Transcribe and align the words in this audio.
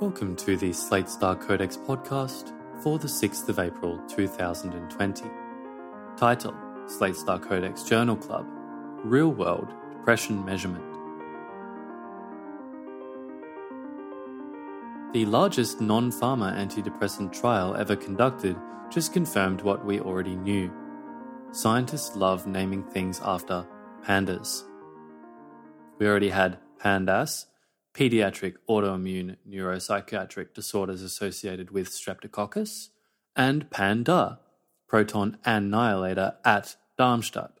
Welcome 0.00 0.34
to 0.38 0.56
the 0.56 0.72
Slate 0.72 1.08
Star 1.08 1.36
Codex 1.36 1.76
podcast 1.76 2.52
for 2.82 2.98
the 2.98 3.06
6th 3.06 3.48
of 3.48 3.60
April 3.60 4.00
2020. 4.08 5.24
Title 6.16 6.52
Slate 6.88 7.14
Star 7.14 7.38
Codex 7.38 7.84
Journal 7.84 8.16
Club 8.16 8.44
Real 9.04 9.28
World 9.28 9.72
Depression 9.92 10.44
Measurement. 10.44 10.84
The 15.12 15.26
largest 15.26 15.80
non 15.80 16.10
pharma 16.10 16.52
antidepressant 16.56 17.32
trial 17.32 17.76
ever 17.76 17.94
conducted 17.94 18.56
just 18.90 19.12
confirmed 19.12 19.62
what 19.62 19.86
we 19.86 20.00
already 20.00 20.34
knew. 20.34 20.72
Scientists 21.52 22.16
love 22.16 22.48
naming 22.48 22.82
things 22.82 23.20
after 23.22 23.64
pandas. 24.04 24.64
We 26.00 26.08
already 26.08 26.30
had 26.30 26.58
PANDAS, 26.80 27.46
pediatric 27.94 28.56
autoimmune 28.68 29.36
neuropsychiatric 29.48 30.52
disorders 30.52 31.00
associated 31.00 31.70
with 31.70 31.88
streptococcus, 31.90 32.88
and 33.36 33.70
PANDA, 33.70 34.38
proton 34.88 35.38
annihilator 35.44 36.34
at 36.44 36.76
Darmstadt. 36.98 37.52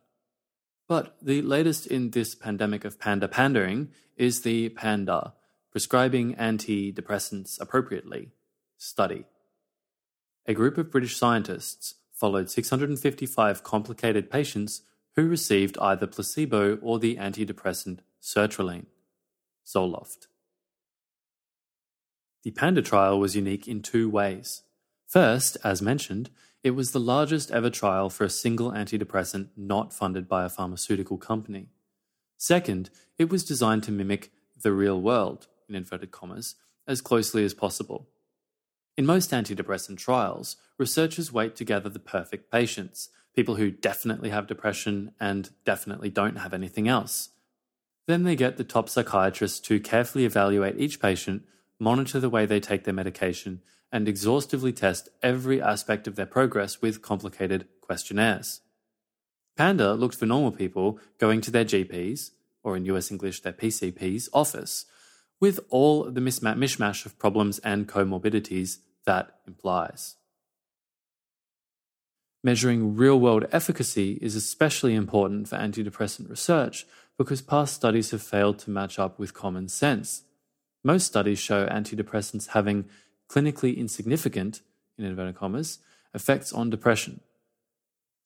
But 0.86 1.16
the 1.22 1.40
latest 1.42 1.86
in 1.86 2.10
this 2.10 2.34
pandemic 2.34 2.84
of 2.84 2.98
panda 3.00 3.28
pandering 3.28 3.90
is 4.16 4.42
the 4.42 4.68
PANDA, 4.70 5.32
prescribing 5.70 6.34
antidepressants 6.34 7.60
appropriately, 7.60 8.32
study. 8.76 9.24
A 10.46 10.54
group 10.54 10.76
of 10.76 10.90
British 10.90 11.16
scientists 11.16 11.94
followed 12.12 12.50
655 12.50 13.64
complicated 13.64 14.30
patients 14.30 14.82
who 15.16 15.26
received 15.26 15.78
either 15.78 16.06
placebo 16.06 16.76
or 16.76 16.98
the 16.98 17.16
antidepressant 17.16 18.00
sertraline. 18.22 18.86
Zoloft. 19.66 20.26
The 22.42 22.50
Panda 22.50 22.82
trial 22.82 23.18
was 23.18 23.34
unique 23.34 23.66
in 23.66 23.80
two 23.80 24.08
ways. 24.10 24.62
First, 25.06 25.56
as 25.64 25.80
mentioned, 25.80 26.30
it 26.62 26.72
was 26.72 26.90
the 26.90 27.00
largest 27.00 27.50
ever 27.50 27.70
trial 27.70 28.10
for 28.10 28.24
a 28.24 28.30
single 28.30 28.70
antidepressant 28.70 29.48
not 29.56 29.92
funded 29.92 30.28
by 30.28 30.44
a 30.44 30.50
pharmaceutical 30.50 31.18
company. 31.18 31.68
Second, 32.36 32.90
it 33.18 33.30
was 33.30 33.44
designed 33.44 33.82
to 33.84 33.92
mimic 33.92 34.30
the 34.60 34.72
real 34.72 35.00
world, 35.00 35.46
in 35.68 35.74
inverted 35.74 36.10
commas, 36.10 36.56
as 36.86 37.00
closely 37.00 37.44
as 37.44 37.54
possible. 37.54 38.08
In 38.96 39.06
most 39.06 39.30
antidepressant 39.30 39.98
trials, 39.98 40.56
researchers 40.78 41.32
wait 41.32 41.56
to 41.56 41.64
gather 41.64 41.88
the 41.88 41.98
perfect 41.98 42.50
patients, 42.50 43.08
people 43.34 43.56
who 43.56 43.70
definitely 43.70 44.30
have 44.30 44.46
depression 44.46 45.12
and 45.18 45.50
definitely 45.64 46.10
don't 46.10 46.36
have 46.36 46.54
anything 46.54 46.88
else. 46.88 47.30
Then 48.06 48.24
they 48.24 48.36
get 48.36 48.56
the 48.56 48.64
top 48.64 48.88
psychiatrists 48.88 49.60
to 49.60 49.80
carefully 49.80 50.24
evaluate 50.24 50.78
each 50.78 51.00
patient, 51.00 51.42
monitor 51.78 52.20
the 52.20 52.30
way 52.30 52.44
they 52.44 52.60
take 52.60 52.84
their 52.84 52.94
medication, 52.94 53.62
and 53.90 54.08
exhaustively 54.08 54.72
test 54.72 55.08
every 55.22 55.62
aspect 55.62 56.06
of 56.06 56.16
their 56.16 56.26
progress 56.26 56.82
with 56.82 57.02
complicated 57.02 57.66
questionnaires. 57.80 58.60
Panda 59.56 59.94
looked 59.94 60.16
for 60.16 60.26
normal 60.26 60.52
people 60.52 60.98
going 61.18 61.40
to 61.42 61.50
their 61.50 61.64
GPs, 61.64 62.30
or 62.62 62.76
in 62.76 62.84
US 62.86 63.10
English, 63.10 63.40
their 63.40 63.52
PCP's 63.52 64.28
office, 64.32 64.86
with 65.40 65.60
all 65.70 66.10
the 66.10 66.20
mishmash 66.20 67.06
of 67.06 67.18
problems 67.18 67.58
and 67.60 67.88
comorbidities 67.88 68.78
that 69.06 69.38
implies. 69.46 70.16
Measuring 72.42 72.96
real 72.96 73.18
world 73.18 73.46
efficacy 73.52 74.18
is 74.20 74.34
especially 74.36 74.94
important 74.94 75.48
for 75.48 75.56
antidepressant 75.56 76.28
research 76.28 76.84
because 77.18 77.42
past 77.42 77.74
studies 77.74 78.10
have 78.10 78.22
failed 78.22 78.58
to 78.60 78.70
match 78.70 78.98
up 78.98 79.18
with 79.18 79.34
common 79.34 79.68
sense. 79.68 80.22
Most 80.82 81.06
studies 81.06 81.38
show 81.38 81.66
antidepressants 81.66 82.48
having 82.48 82.86
clinically 83.28 83.76
insignificant, 83.76 84.60
in 84.98 85.04
inverted 85.04 85.36
commas, 85.36 85.78
effects 86.12 86.52
on 86.52 86.70
depression. 86.70 87.20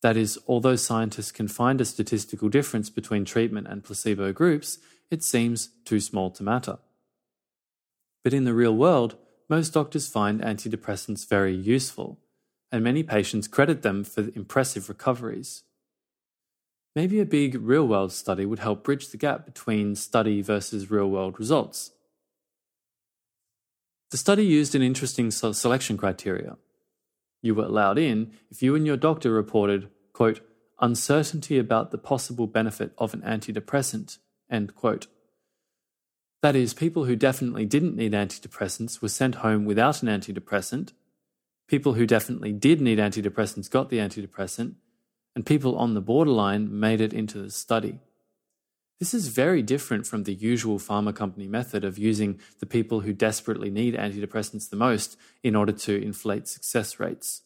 That 0.03 0.17
is, 0.17 0.39
although 0.47 0.77
scientists 0.77 1.33
can 1.33 1.49
find 1.49 1.81
a 1.81 1.85
statistical 1.85 2.49
difference 2.49 2.89
between 2.91 3.25
treatment 3.25 3.67
and 3.69 3.83
placebo 3.83 4.33
groups, 4.33 4.79
it 5.11 5.23
seems 5.25 5.71
too 5.85 6.01
small 6.01 6.31
to 6.33 6.43
matter. 6.43 6.79
But 8.23 8.35
in 8.35 8.45
the 8.45 8.55
real 8.55 8.77
world, 8.77 9.17
most 9.49 9.73
doctors 9.73 10.09
find 10.09 10.41
antidepressants 10.41 11.27
very 11.27 11.55
useful, 11.55 12.19
and 12.71 12.85
many 12.85 13.03
patients 13.03 13.49
credit 13.49 13.83
them 13.83 14.05
for 14.05 14.31
impressive 14.35 14.89
recoveries. 14.89 15.65
Maybe 16.99 17.21
a 17.21 17.25
big 17.25 17.55
real 17.55 17.87
world 17.87 18.13
study 18.13 18.45
would 18.45 18.59
help 18.59 18.83
bridge 18.83 19.11
the 19.11 19.17
gap 19.17 19.47
between 19.47 19.95
study 19.95 20.43
versus 20.43 20.91
real 20.91 21.09
world 21.09 21.39
results. 21.39 21.93
The 24.11 24.17
study 24.17 24.45
used 24.45 24.75
an 24.75 24.83
interesting 24.83 25.31
selection 25.31 25.97
criteria. 25.97 26.57
You 27.41 27.55
were 27.55 27.67
allowed 27.67 27.99
in 27.99 28.33
if 28.51 28.65
you 28.65 28.75
and 28.75 28.85
your 28.85 28.97
doctor 28.97 29.31
reported, 29.31 29.91
quote, 30.13 30.41
uncertainty 30.81 31.57
about 31.57 31.93
the 31.93 31.99
possible 31.99 32.49
benefit 32.49 32.91
of 32.99 33.15
an 33.15 33.21
antidepressant, 33.21 34.19
end 34.51 34.75
quote. 34.75 35.07
That 36.43 36.57
is, 36.57 36.75
people 36.75 37.05
who 37.05 37.15
definitely 37.15 37.65
didn't 37.65 37.95
need 37.95 38.11
antidepressants 38.11 39.01
were 39.01 39.09
sent 39.09 39.37
home 39.37 39.67
without 39.67 40.03
an 40.03 40.09
antidepressant. 40.09 40.95
People 41.69 41.93
who 41.95 42.07
definitely 42.07 42.53
did 42.53 42.81
need 42.81 42.99
antidepressants 42.99 43.71
got 43.71 43.89
the 43.89 43.99
antidepressant, 43.99 44.75
and 45.39 45.47
people 45.47 45.77
on 45.77 45.95
the 45.95 46.01
borderline 46.01 46.81
made 46.81 47.01
it 47.01 47.13
into 47.13 47.39
the 47.41 47.49
study. 47.49 48.01
This 48.99 49.15
is 49.15 49.29
very 49.29 49.63
different 49.63 50.05
from 50.05 50.25
the 50.25 50.35
usual 50.35 50.81
pharma 50.81 51.15
company 51.15 51.47
method 51.47 51.85
of 51.85 51.97
using 51.97 52.41
the 52.59 52.67
people 52.67 53.03
who 53.03 53.13
desperately 53.13 53.71
need 53.71 53.95
antidepressants 53.95 54.69
the 54.69 54.75
most 54.75 55.17
in 55.45 55.55
order 55.55 55.71
to 55.71 56.03
inflate 56.03 56.49
success 56.49 56.99
rates. 56.99 57.43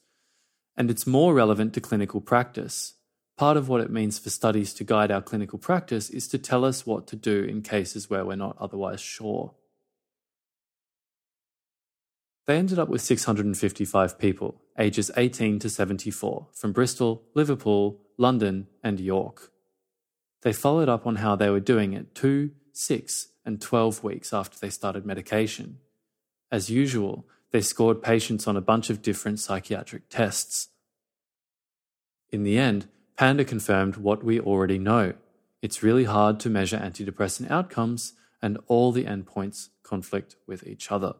And 0.74 0.90
it's 0.90 1.06
more 1.06 1.34
relevant 1.34 1.74
to 1.74 1.82
clinical 1.82 2.22
practice. 2.22 2.94
Part 3.36 3.58
of 3.58 3.68
what 3.68 3.82
it 3.82 3.90
means 3.90 4.18
for 4.18 4.30
studies 4.30 4.72
to 4.72 4.84
guide 4.84 5.10
our 5.10 5.20
clinical 5.20 5.58
practice 5.58 6.08
is 6.08 6.26
to 6.28 6.38
tell 6.38 6.64
us 6.64 6.86
what 6.86 7.06
to 7.08 7.16
do 7.16 7.44
in 7.44 7.60
cases 7.60 8.08
where 8.08 8.24
we're 8.24 8.36
not 8.36 8.56
otherwise 8.58 9.02
sure. 9.02 9.52
They 12.46 12.56
ended 12.56 12.78
up 12.78 12.88
with 12.88 13.00
655 13.00 14.18
people, 14.18 14.60
ages 14.78 15.10
18 15.16 15.60
to 15.60 15.70
74, 15.70 16.48
from 16.52 16.72
Bristol, 16.72 17.22
Liverpool, 17.34 18.00
London, 18.18 18.66
and 18.82 18.98
York. 18.98 19.52
They 20.42 20.52
followed 20.52 20.88
up 20.88 21.06
on 21.06 21.16
how 21.16 21.36
they 21.36 21.50
were 21.50 21.60
doing 21.60 21.94
at 21.94 22.14
2, 22.14 22.50
6, 22.72 23.28
and 23.44 23.60
12 23.60 24.02
weeks 24.02 24.32
after 24.32 24.58
they 24.58 24.70
started 24.70 25.06
medication. 25.06 25.78
As 26.50 26.68
usual, 26.68 27.26
they 27.52 27.60
scored 27.60 28.02
patients 28.02 28.48
on 28.48 28.56
a 28.56 28.60
bunch 28.60 28.90
of 28.90 29.02
different 29.02 29.38
psychiatric 29.38 30.08
tests. 30.08 30.68
In 32.30 32.42
the 32.42 32.58
end, 32.58 32.88
Panda 33.16 33.44
confirmed 33.44 33.96
what 33.96 34.24
we 34.24 34.40
already 34.40 34.78
know. 34.78 35.14
It's 35.60 35.82
really 35.82 36.04
hard 36.04 36.40
to 36.40 36.50
measure 36.50 36.78
antidepressant 36.78 37.50
outcomes, 37.50 38.14
and 38.40 38.58
all 38.66 38.90
the 38.90 39.04
endpoints 39.04 39.68
conflict 39.84 40.34
with 40.48 40.66
each 40.66 40.90
other. 40.90 41.14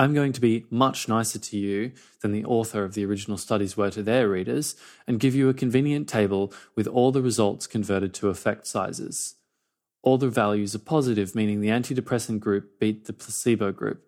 I'm 0.00 0.14
going 0.14 0.32
to 0.32 0.40
be 0.40 0.64
much 0.70 1.08
nicer 1.08 1.40
to 1.40 1.58
you 1.58 1.90
than 2.22 2.30
the 2.30 2.44
author 2.44 2.84
of 2.84 2.94
the 2.94 3.04
original 3.04 3.36
studies 3.36 3.76
were 3.76 3.90
to 3.90 4.02
their 4.02 4.28
readers 4.28 4.76
and 5.08 5.18
give 5.18 5.34
you 5.34 5.48
a 5.48 5.54
convenient 5.54 6.08
table 6.08 6.52
with 6.76 6.86
all 6.86 7.10
the 7.10 7.20
results 7.20 7.66
converted 7.66 8.14
to 8.14 8.28
effect 8.28 8.68
sizes. 8.68 9.34
All 10.02 10.16
the 10.16 10.28
values 10.28 10.74
are 10.76 10.80
positive, 10.80 11.34
meaning 11.34 11.60
the 11.60 11.68
antidepressant 11.68 12.38
group 12.38 12.78
beat 12.78 13.06
the 13.06 13.12
placebo 13.12 13.72
group. 13.72 14.04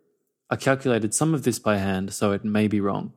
I 0.49 0.55
calculated 0.55 1.12
some 1.12 1.34
of 1.34 1.43
this 1.43 1.59
by 1.59 1.79
hand, 1.79 2.12
so 2.15 2.31
it 2.31 2.45
may 2.45 2.69
be 2.69 2.81
wrong. 2.81 3.12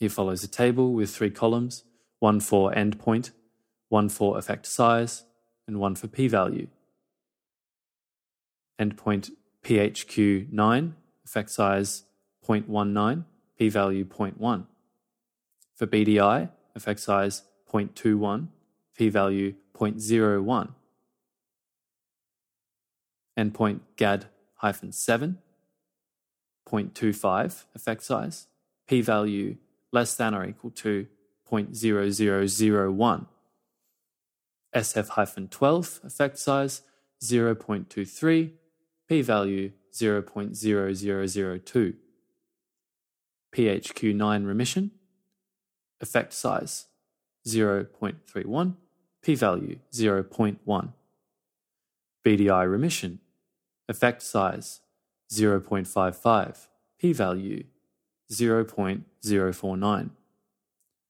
Here 0.00 0.08
follows 0.08 0.42
a 0.42 0.48
table 0.48 0.92
with 0.92 1.14
three 1.14 1.30
columns 1.30 1.84
one 2.18 2.40
for 2.40 2.72
endpoint, 2.72 3.30
one 3.88 4.08
for 4.08 4.36
effect 4.36 4.66
size, 4.66 5.24
and 5.66 5.78
one 5.78 5.94
for 5.94 6.08
p 6.08 6.26
value. 6.26 6.66
Endpoint 8.80 9.30
PHQ9, 9.64 10.92
effect 11.24 11.50
size 11.50 12.04
0.19, 12.46 13.24
p 13.58 13.68
value 13.68 14.04
0.1. 14.04 14.64
For 15.74 15.86
BDI, 15.86 16.50
effect 16.74 17.00
size 17.00 17.42
0.21, 17.72 18.48
p 18.96 19.08
value 19.08 19.54
0.01. 19.74 20.70
Endpoint 23.38 23.80
GAD 23.96 24.26
7, 24.90 25.38
0.25 26.68 27.64
effect 27.74 28.02
size, 28.02 28.46
p 28.86 29.00
value 29.00 29.56
less 29.92 30.16
than 30.16 30.34
or 30.34 30.44
equal 30.44 30.70
to 30.70 31.06
0.0001. 31.50 33.26
SF 34.74 35.50
12 35.50 36.00
effect 36.04 36.38
size 36.38 36.82
0.23 37.22 38.50
p-value 39.10 39.72
0.0002. 39.92 41.94
PHQ-9 43.52 44.46
remission, 44.46 44.92
effect 46.00 46.32
size 46.32 46.86
0.31, 47.44 48.76
p-value 49.20 49.78
0.1. 49.92 50.92
BDI 52.24 52.70
remission, 52.70 53.18
effect 53.88 54.22
size 54.22 54.78
0.55, 55.32 56.68
p 57.00 57.12
value 57.12 57.64
0.049, 58.30 60.10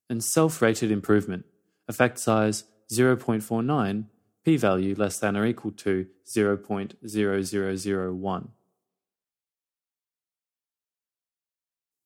and 0.09 0.25
self 0.25 0.63
rated 0.63 0.91
improvement, 0.91 1.45
effect 1.87 2.19
size 2.19 2.65
0.49, 2.91 4.05
p 4.51 4.57
value 4.57 4.97
less 4.97 5.21
than 5.21 5.37
or 5.37 5.47
equal 5.47 5.71
to 5.71 6.09
0.0001. 6.27 8.49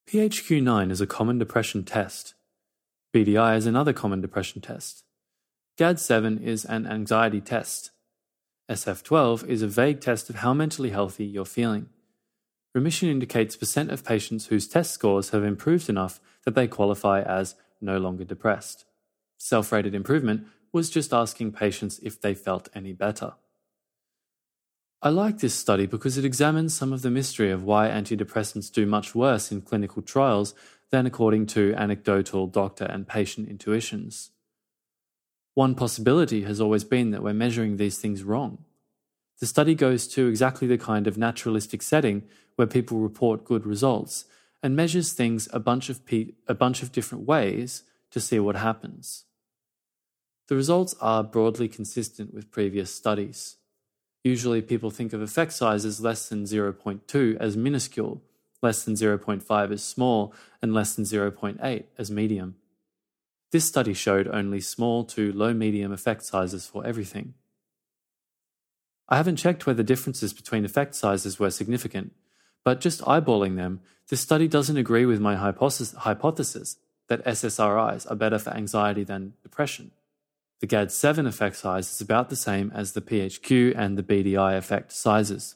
PHQ-9 0.07 0.91
is 0.91 1.01
a 1.01 1.07
common 1.07 1.39
depression 1.39 1.83
test. 1.83 2.35
BDI 3.15 3.57
is 3.57 3.65
another 3.65 3.93
common 3.93 4.21
depression 4.21 4.61
test. 4.61 5.03
GAD-7 5.79 6.43
is 6.43 6.65
an 6.65 6.85
anxiety 6.85 7.41
test. 7.41 7.89
SF-12 8.69 9.47
is 9.47 9.63
a 9.63 9.67
vague 9.67 9.99
test 9.99 10.29
of 10.29 10.35
how 10.37 10.53
mentally 10.53 10.91
healthy 10.91 11.25
you're 11.25 11.45
feeling. 11.45 11.89
Remission 12.75 13.09
indicates 13.09 13.55
percent 13.55 13.89
of 13.89 14.05
patients 14.05 14.45
whose 14.47 14.67
test 14.67 14.91
scores 14.91 15.31
have 15.31 15.43
improved 15.43 15.89
enough 15.89 16.19
that 16.43 16.53
they 16.53 16.67
qualify 16.67 17.23
as 17.23 17.55
no 17.81 17.97
longer 17.97 18.23
depressed. 18.23 18.85
Self 19.39 19.71
rated 19.71 19.95
improvement 19.95 20.45
was 20.75 20.89
just 20.89 21.13
asking 21.13 21.53
patients 21.53 22.01
if 22.03 22.19
they 22.19 22.33
felt 22.33 22.67
any 22.75 22.91
better. 22.91 23.31
I 25.01 25.07
like 25.07 25.39
this 25.39 25.55
study 25.55 25.85
because 25.85 26.17
it 26.17 26.25
examines 26.25 26.75
some 26.75 26.91
of 26.91 27.01
the 27.01 27.09
mystery 27.09 27.49
of 27.49 27.63
why 27.63 27.87
antidepressants 27.87 28.69
do 28.69 28.85
much 28.85 29.15
worse 29.15 29.53
in 29.53 29.61
clinical 29.61 30.01
trials 30.01 30.53
than 30.89 31.05
according 31.05 31.45
to 31.45 31.73
anecdotal 31.77 32.47
doctor 32.47 32.83
and 32.83 33.07
patient 33.07 33.47
intuitions. 33.47 34.31
One 35.53 35.75
possibility 35.75 36.43
has 36.43 36.59
always 36.59 36.83
been 36.83 37.11
that 37.11 37.23
we're 37.23 37.33
measuring 37.33 37.77
these 37.77 37.97
things 37.97 38.23
wrong. 38.23 38.65
The 39.39 39.45
study 39.45 39.75
goes 39.75 40.09
to 40.09 40.27
exactly 40.27 40.67
the 40.67 40.77
kind 40.77 41.07
of 41.07 41.17
naturalistic 41.17 41.81
setting 41.83 42.23
where 42.57 42.67
people 42.67 42.97
report 42.97 43.45
good 43.45 43.65
results 43.65 44.25
and 44.61 44.75
measures 44.75 45.13
things 45.13 45.47
a 45.53 45.59
bunch 45.59 45.87
of, 45.87 46.05
pe- 46.05 46.33
a 46.49 46.53
bunch 46.53 46.83
of 46.83 46.91
different 46.91 47.25
ways 47.25 47.83
to 48.11 48.19
see 48.19 48.39
what 48.39 48.57
happens. 48.57 49.23
The 50.47 50.55
results 50.55 50.95
are 51.01 51.23
broadly 51.23 51.67
consistent 51.67 52.33
with 52.33 52.51
previous 52.51 52.93
studies. 52.93 53.55
Usually, 54.23 54.61
people 54.61 54.91
think 54.91 55.13
of 55.13 55.21
effect 55.21 55.53
sizes 55.53 56.01
less 56.01 56.29
than 56.29 56.43
0.2 56.43 57.37
as 57.37 57.57
minuscule, 57.57 58.21
less 58.61 58.83
than 58.83 58.95
0.5 58.95 59.71
as 59.71 59.83
small, 59.83 60.33
and 60.61 60.73
less 60.73 60.95
than 60.95 61.05
0.8 61.05 61.83
as 61.97 62.11
medium. 62.11 62.55
This 63.51 63.65
study 63.65 63.93
showed 63.93 64.27
only 64.27 64.61
small 64.61 65.03
to 65.05 65.31
low 65.31 65.53
medium 65.53 65.91
effect 65.91 66.23
sizes 66.25 66.67
for 66.67 66.85
everything. 66.85 67.33
I 69.07 69.17
haven't 69.17 69.35
checked 69.37 69.65
whether 69.65 69.83
differences 69.83 70.33
between 70.33 70.65
effect 70.65 70.95
sizes 70.95 71.39
were 71.39 71.51
significant, 71.51 72.13
but 72.63 72.81
just 72.81 73.01
eyeballing 73.01 73.55
them, 73.55 73.81
this 74.09 74.21
study 74.21 74.47
doesn't 74.47 74.77
agree 74.77 75.05
with 75.05 75.21
my 75.21 75.35
hypothesis 75.35 76.77
that 77.07 77.23
SSRIs 77.23 78.09
are 78.09 78.15
better 78.15 78.39
for 78.39 78.51
anxiety 78.51 79.03
than 79.03 79.33
depression. 79.43 79.91
The 80.61 80.67
GAD7 80.67 81.27
effect 81.27 81.57
size 81.57 81.91
is 81.91 82.01
about 82.01 82.29
the 82.29 82.35
same 82.35 82.71
as 82.73 82.93
the 82.93 83.01
PHQ 83.01 83.73
and 83.77 83.97
the 83.97 84.03
BDI 84.03 84.57
effect 84.57 84.91
sizes. 84.91 85.55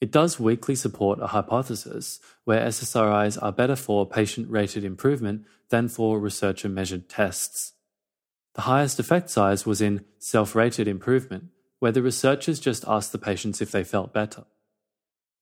It 0.00 0.10
does 0.10 0.40
weakly 0.40 0.74
support 0.74 1.20
a 1.20 1.28
hypothesis 1.28 2.18
where 2.44 2.66
SSRIs 2.66 3.40
are 3.40 3.52
better 3.52 3.76
for 3.76 4.04
patient 4.04 4.50
rated 4.50 4.84
improvement 4.84 5.44
than 5.68 5.88
for 5.88 6.18
researcher 6.18 6.68
measured 6.68 7.08
tests. 7.08 7.74
The 8.54 8.62
highest 8.62 8.98
effect 8.98 9.30
size 9.30 9.64
was 9.64 9.80
in 9.80 10.04
self 10.18 10.54
rated 10.54 10.88
improvement, 10.88 11.50
where 11.78 11.92
the 11.92 12.02
researchers 12.02 12.60
just 12.60 12.84
asked 12.86 13.12
the 13.12 13.18
patients 13.18 13.60
if 13.60 13.70
they 13.70 13.84
felt 13.84 14.12
better. 14.12 14.44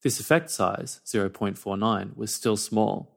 This 0.02 0.20
effect 0.20 0.50
size, 0.50 1.00
0.49, 1.06 2.16
was 2.16 2.32
still 2.32 2.56
small. 2.56 3.16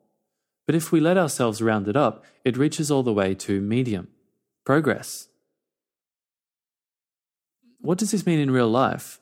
But 0.65 0.75
if 0.75 0.91
we 0.91 0.99
let 0.99 1.17
ourselves 1.17 1.61
round 1.61 1.87
it 1.87 1.95
up, 1.95 2.23
it 2.45 2.57
reaches 2.57 2.89
all 2.89 3.03
the 3.03 3.13
way 3.13 3.35
to 3.35 3.61
medium, 3.61 4.07
Progress. 4.65 5.27
What 7.81 7.97
does 7.97 8.11
this 8.11 8.25
mean 8.25 8.39
in 8.39 8.51
real 8.51 8.69
life? 8.69 9.19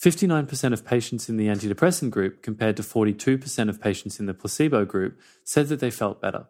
59% 0.00 0.72
of 0.72 0.86
patients 0.86 1.28
in 1.28 1.36
the 1.36 1.48
antidepressant 1.48 2.10
group, 2.10 2.40
compared 2.40 2.76
to 2.76 2.82
42% 2.82 3.68
of 3.68 3.80
patients 3.80 4.20
in 4.20 4.26
the 4.26 4.34
placebo 4.34 4.84
group, 4.84 5.18
said 5.44 5.68
that 5.68 5.80
they 5.80 5.90
felt 5.90 6.22
better. 6.22 6.46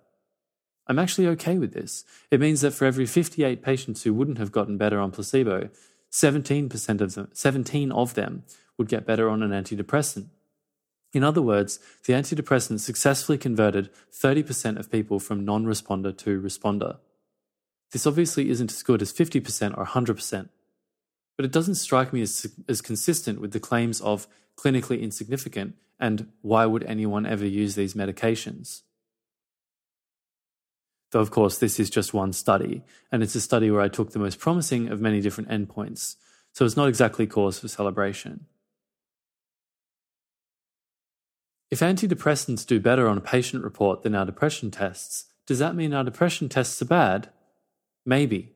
I'm 0.86 0.98
actually 0.98 1.26
okay 1.28 1.56
with 1.56 1.72
this. 1.72 2.04
It 2.30 2.40
means 2.40 2.60
that 2.60 2.72
for 2.72 2.84
every 2.84 3.06
58 3.06 3.62
patients 3.62 4.02
who 4.02 4.12
wouldn't 4.12 4.38
have 4.38 4.52
gotten 4.52 4.76
better 4.76 5.00
on 5.00 5.12
placebo, 5.12 5.70
17% 6.12 7.00
of 7.00 7.14
them, 7.14 7.28
17 7.32 7.90
of 7.90 8.14
them 8.14 8.44
would 8.76 8.88
get 8.88 9.06
better 9.06 9.30
on 9.30 9.42
an 9.42 9.50
antidepressant. 9.50 10.26
In 11.12 11.24
other 11.24 11.42
words, 11.42 11.80
the 12.04 12.12
antidepressant 12.12 12.80
successfully 12.80 13.38
converted 13.38 13.90
30% 14.12 14.78
of 14.78 14.92
people 14.92 15.18
from 15.18 15.44
non 15.44 15.64
responder 15.64 16.16
to 16.18 16.40
responder. 16.40 16.98
This 17.92 18.06
obviously 18.06 18.50
isn't 18.50 18.70
as 18.70 18.82
good 18.82 19.02
as 19.02 19.12
50% 19.12 19.76
or 19.76 19.84
100%, 19.84 20.48
but 21.36 21.44
it 21.44 21.52
doesn't 21.52 21.74
strike 21.76 22.12
me 22.12 22.22
as, 22.22 22.46
as 22.68 22.80
consistent 22.80 23.40
with 23.40 23.52
the 23.52 23.60
claims 23.60 24.00
of 24.00 24.26
clinically 24.56 25.00
insignificant 25.00 25.74
and 25.98 26.28
why 26.40 26.66
would 26.66 26.82
anyone 26.84 27.26
ever 27.26 27.46
use 27.46 27.74
these 27.74 27.94
medications? 27.94 28.82
Though, 31.10 31.20
of 31.20 31.30
course, 31.30 31.58
this 31.58 31.80
is 31.80 31.90
just 31.90 32.14
one 32.14 32.32
study, 32.32 32.82
and 33.10 33.22
it's 33.22 33.34
a 33.34 33.40
study 33.40 33.70
where 33.70 33.80
I 33.80 33.88
took 33.88 34.12
the 34.12 34.18
most 34.18 34.38
promising 34.38 34.88
of 34.88 35.00
many 35.00 35.20
different 35.20 35.50
endpoints, 35.50 36.16
so 36.52 36.64
it's 36.64 36.76
not 36.76 36.88
exactly 36.88 37.26
cause 37.26 37.58
for 37.58 37.68
celebration. 37.68 38.46
If 41.70 41.80
antidepressants 41.80 42.66
do 42.66 42.80
better 42.80 43.08
on 43.08 43.18
a 43.18 43.22
patient 43.22 43.62
report 43.62 44.02
than 44.02 44.14
our 44.14 44.26
depression 44.26 44.70
tests, 44.70 45.26
does 45.46 45.58
that 45.58 45.76
mean 45.76 45.92
our 45.92 46.04
depression 46.04 46.48
tests 46.48 46.80
are 46.80 46.86
bad? 46.86 47.28
Maybe. 48.04 48.52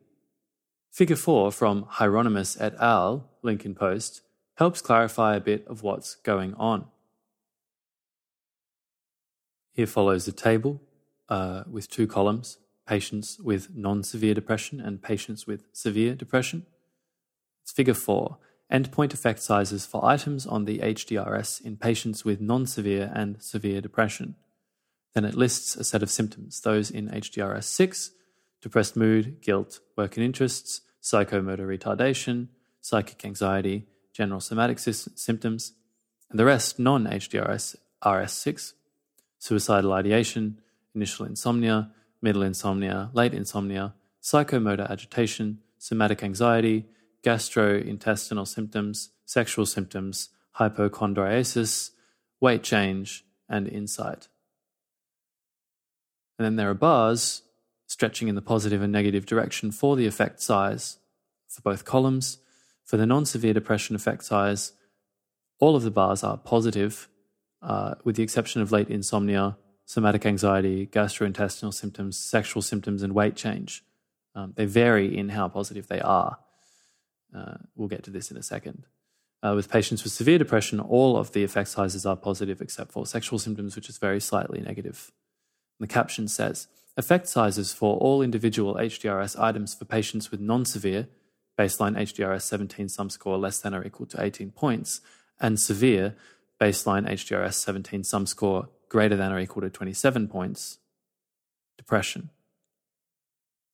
Figure 0.91 1.17
4 1.17 1.53
from 1.53 1.87
Hieronymus 1.89 2.57
et 2.61 2.75
al., 2.81 3.29
Lincoln 3.43 3.75
Post, 3.75 4.23
helps 4.57 4.81
clarify 4.81 5.35
a 5.35 5.41
bit 5.41 5.67
of 5.67 5.83
what's 5.83 6.15
going 6.17 6.55
on. 6.55 6.87
Here 9.73 9.87
follows 9.87 10.29
a 10.29 10.33
table 10.33 10.81
uh, 11.29 11.65
with 11.71 11.91
two 11.91 12.07
columns 12.07 12.59
patients 12.87 13.41
with 13.41 13.75
non 13.75 14.03
severe 14.03 14.35
depression 14.35 14.79
and 14.79 15.03
patients 15.03 15.47
with 15.47 15.65
severe 15.73 16.15
depression. 16.15 16.67
It's 17.63 17.73
figure 17.73 17.95
4 17.95 18.37
endpoint 18.73 19.13
effect 19.13 19.41
sizes 19.41 19.87
for 19.87 20.05
items 20.05 20.47
on 20.47 20.65
the 20.65 20.79
HDRS 20.79 21.65
in 21.65 21.77
patients 21.77 22.25
with 22.25 22.41
non 22.41 22.67
severe 22.67 23.11
and 23.15 23.43
severe 23.43 23.81
depression. 23.81 24.37
Then 25.15 25.25
it 25.25 25.35
lists 25.35 25.77
a 25.77 25.85
set 25.85 26.03
of 26.03 26.11
symptoms, 26.11 26.61
those 26.61 26.91
in 26.91 27.09
HDRS 27.09 27.65
6 27.65 28.11
depressed 28.65 28.97
mood, 28.97 29.43
guilt, 29.43 29.81
work 29.95 30.17
and 30.17 30.25
interests, 30.25 30.81
psychomotor 31.03 31.67
retardation, 31.69 32.49
psychic 32.81 33.23
anxiety, 33.23 33.87
general 34.15 34.41
somatic 34.41 34.79
sy- 34.79 35.11
symptoms, 35.15 35.75
and 36.31 36.39
the 36.39 36.47
rest 36.47 36.79
non 36.79 37.05
HDRS 37.05 37.77
RS6, 38.03 38.73
suicidal 39.39 39.93
ideation, 39.93 40.59
initial 40.95 41.27
insomnia, 41.27 41.91
middle 42.23 42.43
insomnia, 42.43 43.11
late 43.13 43.35
insomnia, 43.35 43.93
psychomotor 44.23 44.91
agitation, 44.91 45.59
somatic 45.77 46.23
anxiety, 46.23 46.87
gastrointestinal 47.23 48.49
symptoms, 48.49 49.11
sexual 49.27 49.67
symptoms, 49.67 50.31
hypochondriasis, 50.59 51.91
weight 52.41 52.63
change, 52.63 53.27
and 53.47 53.69
insight. 53.69 54.29
And 56.39 56.47
then 56.47 56.57
there 56.57 56.71
are 56.71 56.75
bars 56.75 57.43
stretching 57.95 58.27
in 58.27 58.35
the 58.35 58.43
positive 58.43 58.83
and 58.83 58.93
negative 58.93 59.25
direction 59.25 59.71
for 59.71 59.95
the 59.95 60.05
effect 60.05 60.43
size 60.43 60.99
for 61.47 61.63
both 61.63 61.85
columns. 61.85 62.39
For 62.85 62.97
the 62.97 63.07
non 63.07 63.25
severe 63.25 63.55
depression 63.55 63.95
effect 63.95 64.25
size, 64.25 64.73
all 65.61 65.77
of 65.77 65.85
the 65.85 65.93
bars 65.93 66.25
are 66.25 66.37
positive, 66.37 67.09
uh, 67.63 67.95
with 68.03 68.17
the 68.17 68.25
exception 68.25 68.61
of 68.61 68.73
late 68.73 68.89
insomnia, 68.89 69.57
somatic 69.85 70.27
anxiety, 70.27 70.89
gastrointestinal 70.89 71.73
symptoms, 71.73 72.19
sexual 72.19 72.63
symptoms, 72.63 73.05
and 73.05 73.15
weight 73.15 73.37
change. 73.37 73.85
Um, 74.35 74.55
they 74.57 74.67
vary 74.67 75.17
in 75.17 75.29
how 75.29 75.49
positive 75.49 75.87
they 75.87 76.01
are. 76.01 76.39
Uh, 77.33 77.59
we'll 77.77 77.95
get 77.95 78.03
to 78.03 78.11
this 78.11 78.33
in 78.33 78.37
a 78.37 78.43
second. 78.43 78.87
Uh, 79.41 79.53
with 79.55 79.71
patients 79.71 80.03
with 80.03 80.13
severe 80.13 80.39
depression, 80.39 80.81
all 80.81 81.17
of 81.17 81.31
the 81.31 81.45
effect 81.45 81.69
sizes 81.69 82.05
are 82.05 82.17
positive 82.17 82.61
except 82.61 82.91
for 82.91 83.07
sexual 83.07 83.39
symptoms, 83.39 83.77
which 83.77 83.89
is 83.89 83.99
very 83.99 84.21
slightly 84.21 84.61
negative. 84.61 85.13
And 85.79 85.89
the 85.89 85.93
caption 85.93 86.27
says, 86.27 86.67
Effect 86.97 87.27
sizes 87.29 87.73
for 87.73 87.97
all 87.99 88.23
individual 88.23 88.75
HDRS 88.75 89.39
items 89.41 89.75
for 89.75 89.85
patients 89.85 90.31
with 90.31 90.41
non 90.41 90.65
severe, 90.65 91.09
baseline 91.59 91.97
HDRS 91.97 92.43
17 92.43 92.89
sum 92.89 93.11
score 93.11 93.37
less 93.37 93.61
than 93.61 93.75
or 93.75 93.85
equal 93.85 94.07
to 94.07 94.23
18 94.23 94.53
points, 94.53 95.01
and 95.41 95.59
severe, 95.59 96.15
baseline 96.61 97.09
HDRS 97.09 97.55
17 97.55 98.05
sum 98.05 98.27
score 98.27 98.69
greater 98.89 99.17
than 99.17 99.33
or 99.33 99.41
equal 99.41 99.63
to 99.63 99.71
27 99.71 100.29
points. 100.29 100.79
Depression. 101.77 102.31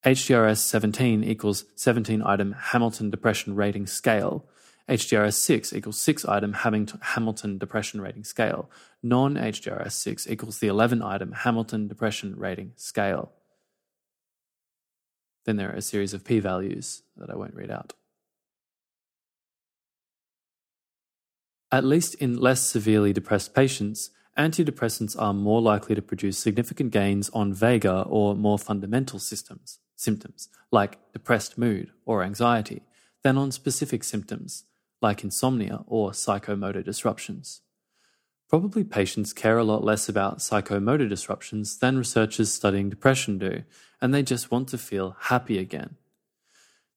HDRS 0.05 0.59
17 0.59 1.23
equals 1.23 1.65
17 1.77 2.23
item 2.23 2.53
Hamilton 2.59 3.11
Depression 3.11 3.55
Rating 3.55 3.87
Scale, 3.87 4.47
HDRS 4.90 5.35
6 5.35 5.73
equals 5.73 6.00
6 6.00 6.25
item 6.25 6.52
Hamilton 6.52 7.59
Depression 7.59 8.00
Rating 8.00 8.25
Scale. 8.25 8.68
Non 9.04 9.37
HDRS 9.37 9.92
6 9.92 10.28
equals 10.28 10.59
the 10.59 10.66
11 10.66 11.00
item 11.00 11.30
Hamilton 11.30 11.87
Depression 11.87 12.35
Rating 12.37 12.73
Scale. 12.75 13.30
Then 15.44 15.56
there 15.56 15.70
are 15.70 15.76
a 15.76 15.82
series 15.82 16.12
of 16.12 16.25
p 16.25 16.40
values 16.40 17.02
that 17.16 17.30
I 17.30 17.37
won't 17.37 17.54
read 17.54 17.70
out. 17.70 17.92
At 21.70 21.85
least 21.85 22.16
in 22.16 22.40
less 22.40 22.68
severely 22.68 23.12
depressed 23.12 23.54
patients, 23.54 24.11
antidepressants 24.37 25.14
are 25.16 25.32
more 25.32 25.62
likely 25.62 25.94
to 25.94 26.02
produce 26.02 26.37
significant 26.37 26.90
gains 26.90 27.30
on 27.30 27.54
vaguer 27.54 28.04
or 28.09 28.35
more 28.35 28.59
fundamental 28.59 29.20
systems, 29.20 29.78
symptoms, 29.94 30.49
like 30.73 30.99
depressed 31.12 31.56
mood 31.56 31.92
or 32.04 32.25
anxiety, 32.25 32.82
than 33.23 33.38
on 33.38 33.52
specific 33.52 34.02
symptoms, 34.02 34.64
like 35.00 35.25
insomnia 35.25 35.85
or 35.87 36.11
psychomotor 36.11 36.85
disruptions. 36.85 37.62
Probably 38.49 38.83
patients 38.83 39.33
care 39.33 39.59
a 39.59 39.64
lot 39.64 39.85
less 39.85 40.09
about 40.09 40.38
psychomotor 40.38 41.09
disruptions 41.09 41.78
than 41.78 41.99
researchers 41.99 42.52
studying 42.52 42.90
depression 42.90 43.38
do, 43.38 43.62
and 44.00 44.12
they 44.12 44.23
just 44.23 44.50
want 44.50 44.69
to 44.71 44.78
feel 44.78 45.16
happy 45.21 45.59
again. 45.59 45.97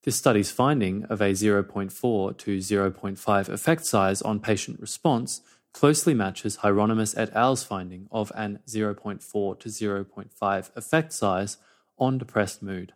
This 0.02 0.16
study's 0.16 0.50
finding 0.50 1.04
of 1.04 1.20
a 1.20 1.30
0.4 1.30 2.36
to 2.38 2.58
0.5 2.58 3.48
effect 3.48 3.86
size 3.86 4.20
on 4.20 4.40
patient 4.40 4.80
response 4.80 5.40
closely 5.72 6.12
matches 6.12 6.56
Hieronymus 6.56 7.16
et 7.16 7.34
al.'s 7.34 7.64
finding 7.64 8.08
of 8.10 8.30
an 8.34 8.60
0.4 8.66 9.58
to 9.60 9.68
0.5 9.68 10.76
effect 10.76 11.12
size 11.12 11.56
on 11.98 12.18
depressed 12.18 12.62
mood. 12.62 12.92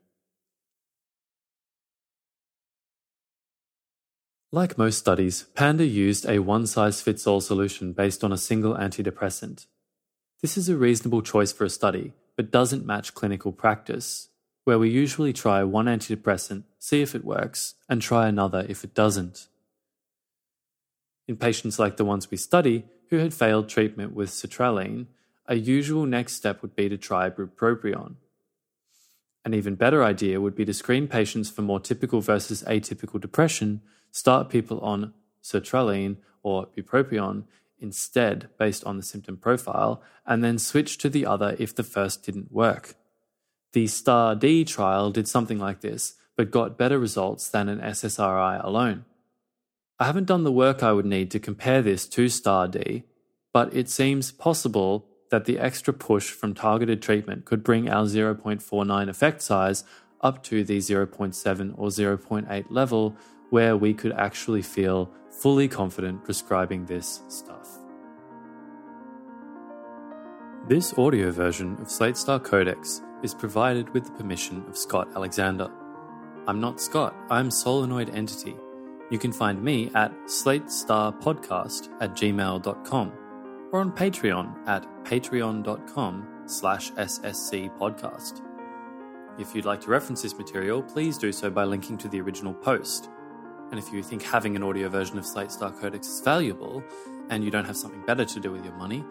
Like 4.50 4.78
most 4.78 4.96
studies, 4.96 5.44
Panda 5.54 5.84
used 5.84 6.26
a 6.26 6.38
one 6.38 6.66
size 6.66 7.02
fits 7.02 7.26
all 7.26 7.42
solution 7.42 7.92
based 7.92 8.24
on 8.24 8.32
a 8.32 8.38
single 8.38 8.74
antidepressant. 8.74 9.66
This 10.40 10.56
is 10.56 10.70
a 10.70 10.76
reasonable 10.76 11.20
choice 11.20 11.52
for 11.52 11.64
a 11.64 11.70
study, 11.70 12.14
but 12.34 12.50
doesn't 12.50 12.86
match 12.86 13.12
clinical 13.12 13.52
practice, 13.52 14.28
where 14.64 14.78
we 14.78 14.88
usually 14.88 15.34
try 15.34 15.62
one 15.64 15.84
antidepressant, 15.84 16.62
see 16.78 17.02
if 17.02 17.14
it 17.14 17.26
works, 17.26 17.74
and 17.90 18.00
try 18.00 18.26
another 18.26 18.64
if 18.70 18.84
it 18.84 18.94
doesn't. 18.94 19.48
In 21.26 21.36
patients 21.36 21.78
like 21.78 21.98
the 21.98 22.06
ones 22.06 22.30
we 22.30 22.38
study 22.38 22.86
who 23.10 23.18
had 23.18 23.34
failed 23.34 23.68
treatment 23.68 24.14
with 24.14 24.30
sertraline, 24.30 25.08
a 25.46 25.56
usual 25.56 26.06
next 26.06 26.34
step 26.34 26.62
would 26.62 26.74
be 26.74 26.88
to 26.88 26.96
try 26.96 27.28
bupropion. 27.28 28.14
An 29.44 29.52
even 29.52 29.74
better 29.74 30.02
idea 30.02 30.40
would 30.40 30.54
be 30.54 30.64
to 30.64 30.72
screen 30.72 31.06
patients 31.06 31.50
for 31.50 31.60
more 31.60 31.80
typical 31.80 32.22
versus 32.22 32.62
atypical 32.62 33.20
depression, 33.20 33.82
start 34.10 34.48
people 34.48 34.80
on 34.80 35.12
sertraline 35.42 36.16
or 36.42 36.66
bupropion 36.76 37.44
instead 37.78 38.48
based 38.58 38.84
on 38.84 38.96
the 38.96 39.02
symptom 39.02 39.36
profile, 39.36 40.02
and 40.26 40.42
then 40.42 40.58
switch 40.58 40.98
to 40.98 41.08
the 41.08 41.24
other 41.24 41.56
if 41.58 41.74
the 41.74 41.82
first 41.82 42.24
didn't 42.24 42.52
work. 42.52 42.94
The 43.72 43.86
STAR-D 43.86 44.64
trial 44.64 45.10
did 45.10 45.28
something 45.28 45.58
like 45.58 45.80
this, 45.80 46.14
but 46.36 46.50
got 46.50 46.78
better 46.78 46.98
results 46.98 47.48
than 47.48 47.68
an 47.68 47.80
SSRI 47.80 48.62
alone. 48.64 49.04
I 49.98 50.04
haven't 50.04 50.26
done 50.26 50.44
the 50.44 50.52
work 50.52 50.82
I 50.82 50.92
would 50.92 51.06
need 51.06 51.30
to 51.32 51.40
compare 51.40 51.82
this 51.82 52.06
to 52.08 52.28
STAR-D, 52.28 53.04
but 53.52 53.74
it 53.74 53.88
seems 53.88 54.32
possible 54.32 55.06
that 55.30 55.44
the 55.44 55.58
extra 55.58 55.92
push 55.92 56.30
from 56.30 56.54
targeted 56.54 57.02
treatment 57.02 57.44
could 57.44 57.62
bring 57.62 57.88
our 57.88 58.04
0.49 58.04 59.08
effect 59.08 59.42
size 59.42 59.84
up 60.20 60.42
to 60.44 60.64
the 60.64 60.78
0.7 60.78 61.74
or 61.76 61.88
0.8 61.88 62.64
level 62.70 63.16
where 63.50 63.76
we 63.76 63.94
could 63.94 64.12
actually 64.12 64.62
feel 64.62 65.10
fully 65.30 65.68
confident 65.68 66.24
prescribing 66.24 66.86
this 66.86 67.22
stuff. 67.28 67.78
This 70.68 70.92
audio 70.98 71.30
version 71.30 71.78
of 71.80 71.90
Slate 71.90 72.16
Star 72.16 72.38
Codex 72.38 73.00
is 73.22 73.34
provided 73.34 73.88
with 73.94 74.04
the 74.04 74.12
permission 74.12 74.64
of 74.68 74.76
Scott 74.76 75.08
Alexander. 75.16 75.70
I'm 76.46 76.60
not 76.60 76.80
Scott, 76.80 77.14
I'm 77.30 77.50
Solenoid 77.50 78.10
Entity. 78.14 78.56
You 79.10 79.18
can 79.18 79.32
find 79.32 79.62
me 79.62 79.90
at 79.94 80.12
slatestarpodcast 80.26 81.88
at 82.00 82.14
gmail.com 82.14 83.12
or 83.72 83.80
on 83.80 83.92
Patreon 83.92 84.68
at 84.68 84.86
patreon.com 85.04 86.42
slash 86.46 86.92
sscpodcast. 86.92 88.42
If 89.38 89.54
you'd 89.54 89.64
like 89.64 89.80
to 89.82 89.90
reference 89.90 90.22
this 90.22 90.36
material, 90.36 90.82
please 90.82 91.16
do 91.16 91.32
so 91.32 91.48
by 91.48 91.64
linking 91.64 91.96
to 91.98 92.08
the 92.08 92.20
original 92.20 92.52
post. 92.52 93.08
And 93.70 93.78
if 93.78 93.92
you 93.92 94.02
think 94.02 94.22
having 94.22 94.56
an 94.56 94.62
audio 94.62 94.88
version 94.88 95.18
of 95.18 95.26
Slate 95.26 95.52
Star 95.52 95.70
Codex 95.70 96.08
is 96.08 96.20
valuable 96.20 96.82
and 97.30 97.44
you 97.44 97.50
don't 97.50 97.66
have 97.66 97.76
something 97.76 98.02
better 98.06 98.24
to 98.24 98.40
do 98.40 98.50
with 98.50 98.64
your 98.64 98.74
money, 98.74 99.04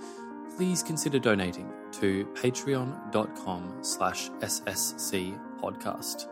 please 0.55 0.81
consider 0.81 1.19
donating 1.19 1.71
to 1.93 2.25
patreon.com 2.33 3.77
slash 3.81 4.29
ssc 4.29 5.39
podcast. 5.61 6.27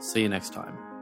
See 0.00 0.22
you 0.22 0.28
next 0.28 0.52
time. 0.52 0.93